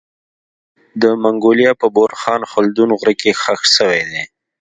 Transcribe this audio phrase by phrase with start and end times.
[1.01, 4.23] د منګولیا په بورخان خلدون غره کي خښ سوی دی